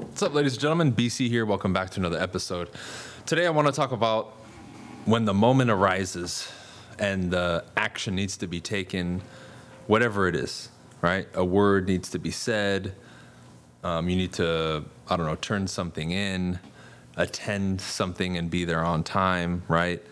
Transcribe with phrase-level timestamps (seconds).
[0.00, 0.92] What's up, ladies and gentlemen?
[0.92, 1.44] BC here.
[1.44, 2.70] Welcome back to another episode.
[3.26, 4.34] Today, I want to talk about
[5.04, 6.50] when the moment arises
[6.98, 9.20] and the action needs to be taken,
[9.88, 10.70] whatever it is,
[11.02, 11.28] right?
[11.34, 12.94] A word needs to be said.
[13.84, 16.58] Um, you need to, I don't know, turn something in,
[17.18, 20.02] attend something and be there on time, right?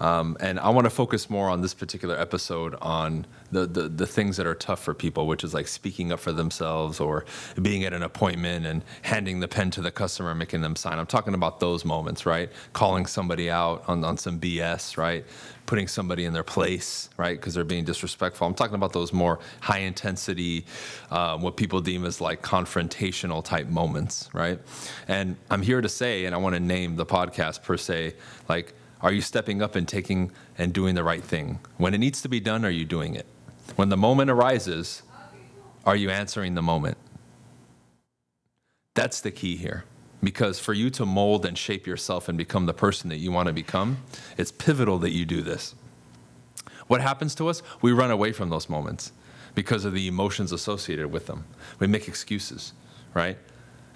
[0.00, 4.06] Um, and I want to focus more on this particular episode on the, the, the
[4.06, 7.24] things that are tough for people, which is like speaking up for themselves or
[7.60, 10.98] being at an appointment and handing the pen to the customer, and making them sign.
[10.98, 12.50] I'm talking about those moments, right?
[12.72, 15.24] Calling somebody out on, on some BS, right?
[15.64, 17.38] Putting somebody in their place, right?
[17.38, 18.46] Because they're being disrespectful.
[18.46, 20.66] I'm talking about those more high intensity,
[21.10, 24.60] um, what people deem as like confrontational type moments, right?
[25.08, 28.14] And I'm here to say, and I want to name the podcast per se,
[28.48, 31.60] like, are you stepping up and taking and doing the right thing?
[31.76, 33.26] When it needs to be done, are you doing it?
[33.76, 35.02] When the moment arises,
[35.84, 36.96] are you answering the moment?
[38.94, 39.84] That's the key here.
[40.22, 43.48] Because for you to mold and shape yourself and become the person that you want
[43.48, 43.98] to become,
[44.38, 45.74] it's pivotal that you do this.
[46.86, 47.62] What happens to us?
[47.82, 49.12] We run away from those moments
[49.54, 51.44] because of the emotions associated with them.
[51.78, 52.72] We make excuses,
[53.12, 53.36] right?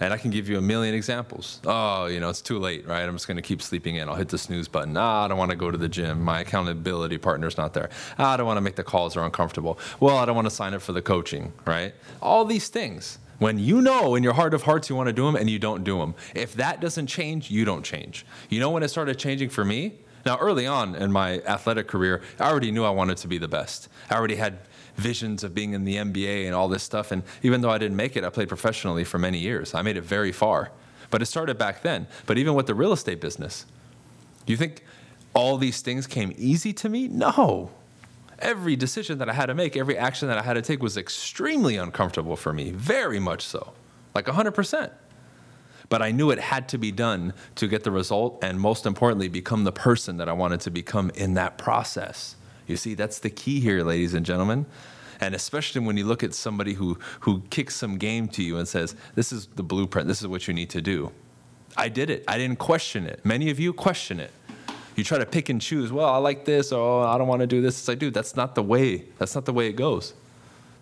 [0.01, 1.61] And I can give you a million examples.
[1.67, 3.03] Oh, you know, it's too late, right?
[3.03, 4.09] I'm just going to keep sleeping in.
[4.09, 4.97] I'll hit the snooze button.
[4.97, 6.23] Ah, I don't want to go to the gym.
[6.23, 7.91] My accountability partner's not there.
[8.19, 9.15] Ah, I don't want to make the calls.
[9.15, 9.79] They're uncomfortable.
[10.01, 11.95] Well, I don't want to sign up for the coaching, right?
[12.23, 13.19] All these things.
[13.41, 15.59] When you know in your heart of hearts you want to do them and you
[15.59, 16.15] don't do them.
[16.35, 18.27] If that doesn't change, you don't change.
[18.49, 19.95] You know when it started changing for me?
[20.27, 23.49] Now, early on in my athletic career, I already knew I wanted to be the
[23.49, 23.89] best.
[24.11, 24.59] I already had
[25.01, 27.11] visions of being in the NBA and all this stuff.
[27.11, 29.75] And even though I didn't make it, I played professionally for many years.
[29.75, 30.71] I made it very far.
[31.11, 32.07] But it started back then.
[32.27, 33.67] But even with the real estate business,
[34.47, 34.85] you think
[35.35, 37.09] all these things came easy to me?
[37.09, 37.71] No.
[38.39, 40.97] Every decision that I had to make, every action that I had to take was
[40.97, 43.73] extremely uncomfortable for me, very much so,
[44.15, 44.93] like 100%.
[45.89, 49.29] But I knew it had to be done to get the result and, most importantly,
[49.29, 52.37] become the person that I wanted to become in that process.
[52.67, 54.67] You see, that's the key here, ladies and gentlemen.
[55.21, 58.67] And especially when you look at somebody who, who kicks some game to you and
[58.67, 61.13] says, This is the blueprint, this is what you need to do.
[61.77, 62.25] I did it.
[62.27, 63.25] I didn't question it.
[63.25, 64.33] Many of you question it.
[64.97, 67.41] You try to pick and choose, well, I like this, or oh, I don't want
[67.41, 67.79] to do this.
[67.79, 69.05] It's like, dude, that's not the way.
[69.19, 70.15] That's not the way it goes.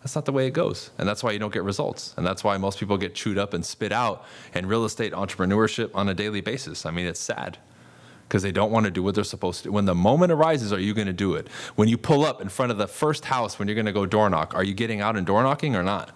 [0.01, 0.91] That's not the way it goes.
[0.97, 2.15] And that's why you don't get results.
[2.17, 5.91] And that's why most people get chewed up and spit out in real estate entrepreneurship
[5.95, 6.87] on a daily basis.
[6.87, 7.59] I mean, it's sad
[8.29, 9.73] because they don't want to do what they're supposed to do.
[9.73, 11.49] When the moment arises, are you going to do it?
[11.77, 14.05] When you pull up in front of the first house when you're going to go
[14.05, 16.11] door knock, are you getting out and door knocking or not?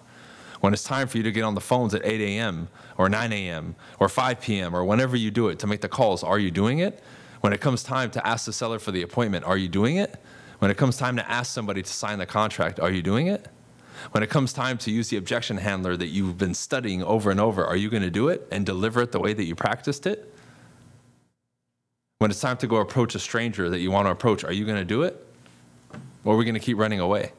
[0.61, 2.69] When it's time for you to get on the phones at 8 a.m.
[2.97, 3.75] or 9 a.m.
[3.99, 4.75] or 5 p.m.
[4.75, 7.03] or whenever you do it to make the calls, are you doing it?
[7.41, 10.21] When it comes time to ask the seller for the appointment, are you doing it?
[10.59, 13.47] When it comes time to ask somebody to sign the contract, are you doing it?
[14.11, 17.39] When it comes time to use the objection handler that you've been studying over and
[17.39, 20.05] over, are you going to do it and deliver it the way that you practiced
[20.05, 20.32] it?
[22.23, 24.63] When it's time to go approach a stranger that you want to approach, are you
[24.63, 25.27] going to do it?
[26.23, 27.33] Or are we going to keep running away?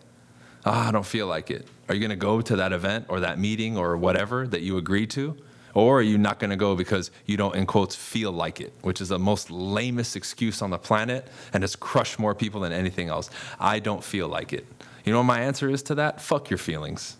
[0.67, 1.67] Ah, oh, I don't feel like it.
[1.89, 4.77] Are you going to go to that event or that meeting or whatever that you
[4.77, 5.39] agreed to?
[5.73, 8.75] Or are you not going to go because you don't, in quotes, feel like it,
[8.83, 12.73] which is the most lamest excuse on the planet and has crushed more people than
[12.73, 13.31] anything else?
[13.59, 14.67] I don't feel like it.
[15.06, 16.21] You know what my answer is to that?
[16.21, 17.17] Fuck your feelings.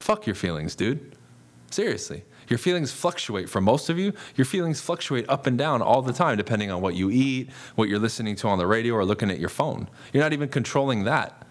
[0.00, 1.16] Fuck your feelings, dude.
[1.70, 2.24] Seriously.
[2.48, 3.48] Your feelings fluctuate.
[3.48, 6.80] For most of you, your feelings fluctuate up and down all the time, depending on
[6.80, 9.88] what you eat, what you're listening to on the radio, or looking at your phone.
[10.12, 11.46] You're not even controlling that.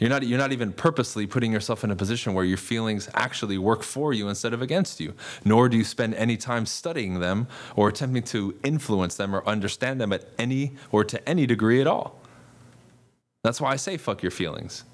[0.00, 3.58] You're not, you're not even purposely putting yourself in a position where your feelings actually
[3.58, 5.14] work for you instead of against you.
[5.44, 10.00] Nor do you spend any time studying them or attempting to influence them or understand
[10.00, 12.18] them at any or to any degree at all.
[13.44, 14.84] That's why I say fuck your feelings.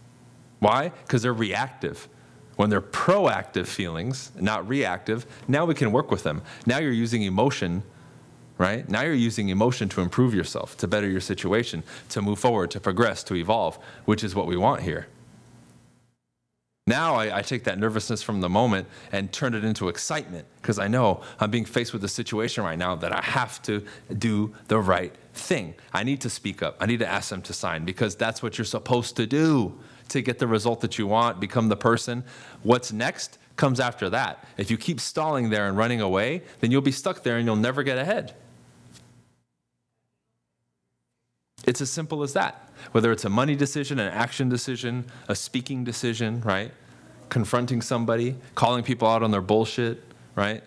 [0.59, 0.89] Why?
[0.89, 2.09] Because they're reactive.
[2.57, 6.43] When they're proactive feelings, not reactive, now we can work with them.
[6.65, 7.83] Now you're using emotion,
[8.57, 8.89] right?
[8.89, 12.81] Now you're using emotion to improve yourself, to better your situation, to move forward, to
[12.81, 15.07] progress, to evolve, which is what we want here.
[16.89, 20.79] Now I, I, take that nervousness from the moment and turn it into excitement because
[20.79, 23.85] I know I'm being faced with a situation right now that I have to
[24.17, 25.75] do the right thing.
[25.93, 26.77] I need to speak up.
[26.79, 29.77] I need to ask them to sign because that's what you're supposed to do
[30.09, 32.25] to get the result that you want, become the person.
[32.63, 34.45] What's next comes after that.
[34.57, 37.57] If you keep stalling there and running away, then you'll be stuck there and you'll
[37.57, 38.35] never get ahead.
[41.67, 42.71] It's as simple as that.
[42.93, 46.71] Whether it's a money decision, an action decision, a speaking decision, right?
[47.29, 50.05] Confronting somebody, calling people out on their bullshit,
[50.37, 50.63] right?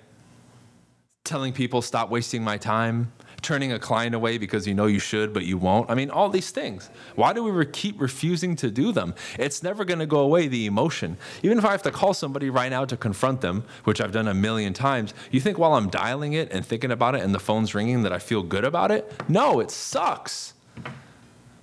[1.24, 3.12] Telling people, stop wasting my time,
[3.50, 5.90] turning a client away because you know you should, but you won't.
[5.90, 6.88] I mean, all these things.
[7.16, 9.16] Why do we re- keep refusing to do them?
[9.40, 11.18] It's never going to go away, the emotion.
[11.42, 14.28] Even if I have to call somebody right now to confront them, which I've done
[14.28, 17.40] a million times, you think while I'm dialing it and thinking about it and the
[17.40, 19.12] phone's ringing that I feel good about it?
[19.28, 20.54] No, it sucks.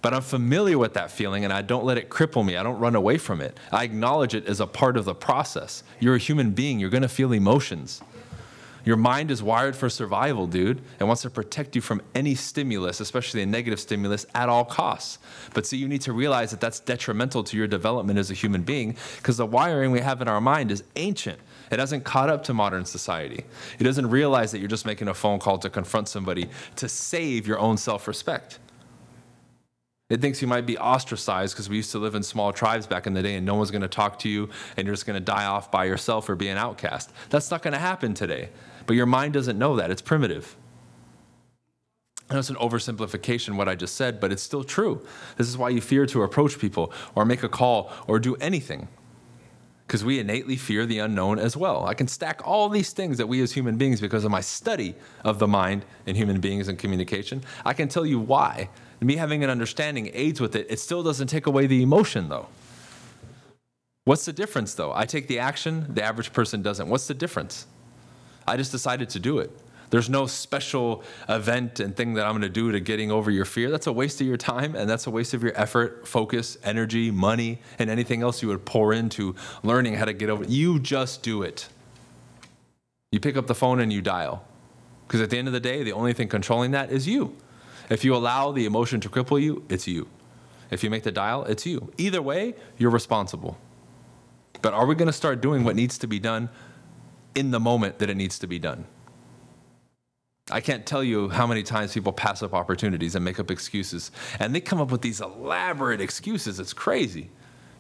[0.03, 2.57] But I'm familiar with that feeling and I don't let it cripple me.
[2.57, 3.61] I don't run away from it.
[3.71, 5.85] I acknowledge it as a part of the process.
[6.01, 8.03] You're a human being, you're going to feel emotions.
[8.87, 13.01] Your mind is wired for survival, dude, and wants to protect you from any stimulus,
[13.01, 15.19] especially a negative stimulus, at all costs.
[15.55, 18.63] But see, you need to realize that that's detrimental to your development as a human
[18.63, 21.41] being because the wiring we have in our mind is ancient.
[21.73, 23.45] It hasn't caught up to modern society.
[23.81, 27.45] It doesn't realize that you're just making a phone call to confront somebody to save
[27.45, 28.61] your own self respect.
[30.09, 33.09] It thinks you might be ostracized because we used to live in small tribes back
[33.09, 35.19] in the day and no one's going to talk to you and you're just going
[35.19, 37.11] to die off by yourself or be an outcast.
[37.31, 38.51] That's not going to happen today.
[38.87, 39.91] But your mind doesn't know that.
[39.91, 40.57] It's primitive.
[42.29, 45.05] I know it's an oversimplification what I just said, but it's still true.
[45.37, 48.89] This is why you fear to approach people or make a call or do anything.
[49.87, 51.87] Because we innately fear the unknown as well.
[51.87, 54.97] I can stack all these things that we as human beings, because of my study
[55.25, 58.69] of the mind and human beings and communication, I can tell you why.
[59.01, 60.67] me having an understanding aids with it.
[60.69, 62.49] It still doesn't take away the emotion, though.
[64.05, 64.93] What's the difference, though?
[64.93, 66.89] I take the action, the average person doesn't.
[66.89, 67.67] What's the difference?
[68.47, 69.51] I just decided to do it.
[69.91, 73.45] There's no special event and thing that I'm going to do to getting over your
[73.45, 73.71] fear.
[73.71, 77.11] That's a waste of your time and that's a waste of your effort, focus, energy,
[77.11, 80.45] money, and anything else you would pour into learning how to get over.
[80.45, 81.69] You just do it.
[83.13, 84.45] You pick up the phone and you dial.
[85.07, 87.37] Because at the end of the day, the only thing controlling that is you.
[87.89, 90.09] If you allow the emotion to cripple you, it's you.
[90.71, 91.93] If you make the dial, it's you.
[91.97, 93.57] Either way, you're responsible.
[94.63, 96.49] But are we going to start doing what needs to be done
[97.37, 98.87] in the moment that it needs to be done.
[100.51, 104.11] I can't tell you how many times people pass up opportunities and make up excuses.
[104.39, 106.59] And they come up with these elaborate excuses.
[106.59, 107.31] It's crazy.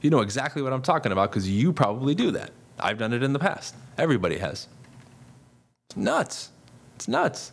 [0.03, 2.51] You know exactly what I'm talking about because you probably do that.
[2.79, 3.75] I've done it in the past.
[3.97, 4.69] Everybody has.
[5.89, 6.51] It's nuts.
[6.97, 7.53] It's nuts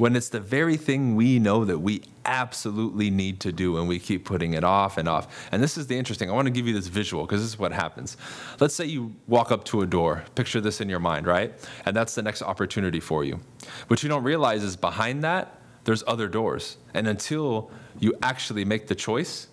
[0.00, 3.98] when it's the very thing we know that we absolutely need to do and we
[3.98, 5.46] keep putting it off and off.
[5.52, 6.30] And this is the interesting.
[6.30, 8.16] I want to give you this visual because this is what happens.
[8.60, 10.24] Let's say you walk up to a door.
[10.36, 11.52] Picture this in your mind, right?
[11.84, 13.40] And that's the next opportunity for you.
[13.88, 16.78] What you don't realize is behind that there's other doors.
[16.94, 19.48] And until you actually make the choice,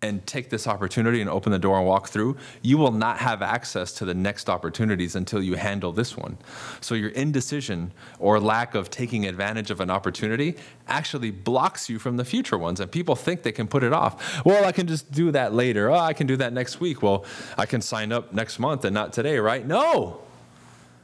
[0.00, 3.42] and take this opportunity and open the door and walk through, you will not have
[3.42, 6.38] access to the next opportunities until you handle this one.
[6.80, 10.54] So your indecision or lack of taking advantage of an opportunity
[10.86, 12.78] actually blocks you from the future ones.
[12.78, 14.44] And people think they can put it off.
[14.44, 15.90] Well, I can just do that later.
[15.90, 17.02] Oh, I can do that next week.
[17.02, 17.24] Well,
[17.56, 19.66] I can sign up next month and not today, right?
[19.66, 20.20] No.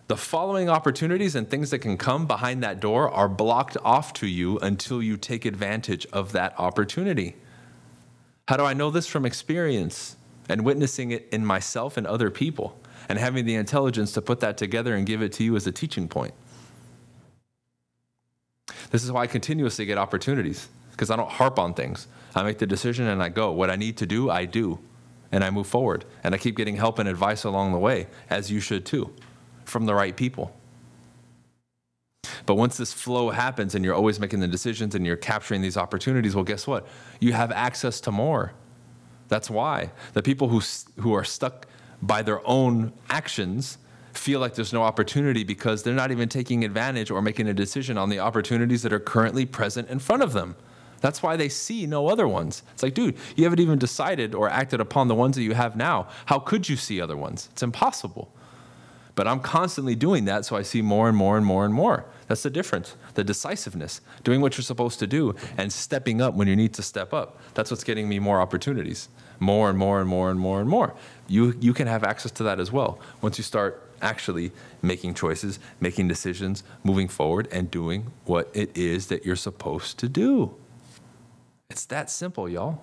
[0.06, 4.26] The following opportunities and things that can come behind that door are blocked off to
[4.28, 7.36] you until you take advantage of that opportunity.
[8.48, 10.16] How do I know this from experience
[10.48, 14.58] and witnessing it in myself and other people and having the intelligence to put that
[14.58, 16.34] together and give it to you as a teaching point?
[18.90, 22.06] This is why I continuously get opportunities because I don't harp on things.
[22.34, 23.50] I make the decision and I go.
[23.52, 24.78] What I need to do, I do.
[25.32, 26.04] And I move forward.
[26.22, 29.12] And I keep getting help and advice along the way, as you should too,
[29.64, 30.54] from the right people.
[32.46, 35.76] But once this flow happens and you're always making the decisions and you're capturing these
[35.76, 36.86] opportunities, well, guess what?
[37.20, 38.52] You have access to more.
[39.28, 40.60] That's why the people who,
[41.00, 41.66] who are stuck
[42.02, 43.78] by their own actions
[44.12, 47.98] feel like there's no opportunity because they're not even taking advantage or making a decision
[47.98, 50.54] on the opportunities that are currently present in front of them.
[51.00, 52.62] That's why they see no other ones.
[52.72, 55.76] It's like, dude, you haven't even decided or acted upon the ones that you have
[55.76, 56.08] now.
[56.26, 57.48] How could you see other ones?
[57.52, 58.32] It's impossible.
[59.14, 62.04] But I'm constantly doing that, so I see more and more and more and more.
[62.26, 62.96] That's the difference.
[63.14, 66.82] The decisiveness, doing what you're supposed to do and stepping up when you need to
[66.82, 67.38] step up.
[67.54, 69.08] That's what's getting me more opportunities.
[69.38, 70.94] More and more and more and more and more.
[71.28, 74.52] You, you can have access to that as well once you start actually
[74.82, 80.08] making choices, making decisions, moving forward, and doing what it is that you're supposed to
[80.08, 80.54] do.
[81.70, 82.82] It's that simple, y'all.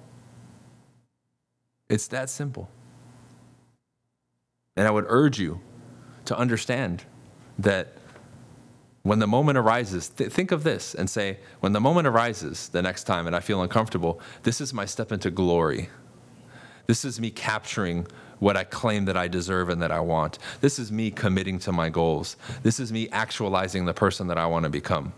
[1.90, 2.70] It's that simple.
[4.78, 5.60] And I would urge you
[6.32, 7.04] to understand
[7.60, 7.98] that
[9.04, 12.82] when the moment arises, th- think of this and say, when the moment arises the
[12.82, 15.90] next time and I feel uncomfortable, this is my step into glory.
[16.88, 18.08] This is me capturing
[18.40, 20.40] what I claim that I deserve and that I want.
[20.62, 22.38] This is me committing to my goals.
[22.64, 25.12] This is me actualizing the person that I want to become.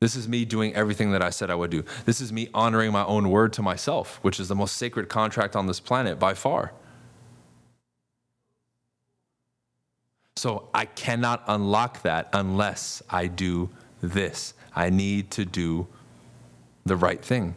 [0.00, 1.84] This is me doing everything that I said I would do.
[2.06, 5.54] This is me honoring my own word to myself, which is the most sacred contract
[5.54, 6.72] on this planet by far.
[10.36, 13.70] So I cannot unlock that unless I do
[14.00, 14.54] this.
[14.74, 15.86] I need to do
[16.86, 17.56] the right thing.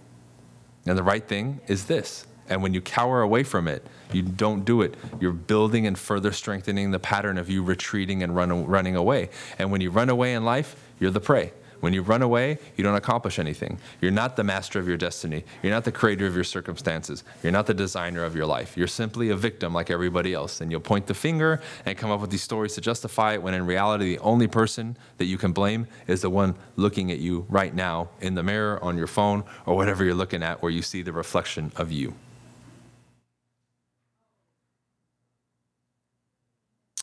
[0.86, 2.28] And the right thing is this.
[2.50, 4.96] And when you cower away from it, you don't do it.
[5.20, 9.30] You're building and further strengthening the pattern of you retreating and run, running away.
[9.58, 11.54] And when you run away in life, you're the prey.
[11.84, 13.78] When you run away, you don't accomplish anything.
[14.00, 15.44] You're not the master of your destiny.
[15.62, 17.26] You're not the creator of your circumstances.
[17.44, 18.78] You're not the designer of your life.
[18.78, 20.62] You're simply a victim like everybody else.
[20.62, 23.54] And you'll point the finger and come up with these stories to justify it when
[23.54, 27.46] in reality, the only person that you can blame is the one looking at you
[27.50, 30.82] right now in the mirror, on your phone, or whatever you're looking at where you
[30.82, 32.14] see the reflection of you.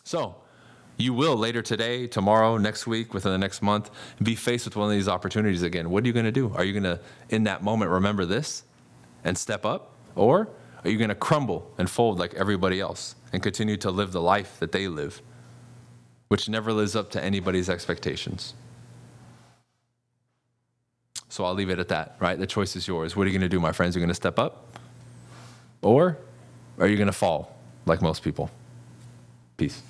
[0.05, 0.37] So,
[1.01, 3.91] you will later today, tomorrow, next week, within the next month,
[4.23, 5.91] be faced with one of these opportunities again.
[5.91, 6.53] What are you going to do?
[6.55, 8.65] Are you going to, in that moment, remember this
[9.25, 9.93] and step up?
[10.15, 10.49] Or
[10.85, 14.21] are you going to crumble and fold like everybody else and continue to live the
[14.21, 15.23] life that they live,
[16.29, 18.55] which never lives up to anybody's expectations?
[21.29, 22.39] So I'll leave it at that, right?
[22.39, 23.15] The choice is yours.
[23.15, 23.95] What are you going to do, my friends?
[23.95, 24.77] Are you going to step up?
[25.81, 26.19] Or
[26.79, 28.51] are you going to fall like most people?
[29.57, 29.81] Peace.